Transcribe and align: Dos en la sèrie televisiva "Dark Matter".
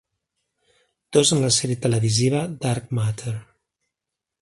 Dos 1.17 1.33
en 1.37 1.45
la 1.45 1.53
sèrie 1.59 1.79
televisiva 1.85 2.43
"Dark 2.67 2.91
Matter". 3.01 3.39